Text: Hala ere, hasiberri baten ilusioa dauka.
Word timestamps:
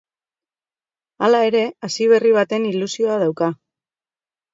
Hala 1.27 1.41
ere, 1.49 1.61
hasiberri 1.87 2.31
baten 2.39 2.65
ilusioa 2.71 3.19
dauka. 3.25 3.51